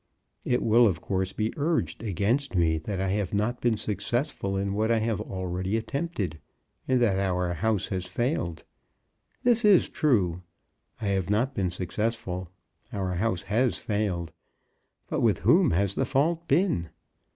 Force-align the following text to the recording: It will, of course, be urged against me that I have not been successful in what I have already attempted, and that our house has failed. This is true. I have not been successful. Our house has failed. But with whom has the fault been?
It 0.43 0.63
will, 0.63 0.87
of 0.87 0.99
course, 0.99 1.31
be 1.31 1.53
urged 1.57 2.01
against 2.01 2.55
me 2.55 2.79
that 2.79 2.99
I 2.99 3.09
have 3.11 3.35
not 3.35 3.61
been 3.61 3.77
successful 3.77 4.57
in 4.57 4.73
what 4.73 4.89
I 4.89 4.97
have 4.97 5.21
already 5.21 5.77
attempted, 5.77 6.39
and 6.87 6.99
that 6.99 7.19
our 7.19 7.53
house 7.53 7.85
has 7.89 8.07
failed. 8.07 8.63
This 9.43 9.63
is 9.63 9.89
true. 9.89 10.41
I 10.99 11.09
have 11.09 11.29
not 11.29 11.53
been 11.53 11.69
successful. 11.69 12.49
Our 12.91 13.13
house 13.13 13.43
has 13.43 13.77
failed. 13.77 14.31
But 15.07 15.21
with 15.21 15.41
whom 15.41 15.69
has 15.69 15.93
the 15.93 16.05
fault 16.05 16.47
been? 16.47 16.89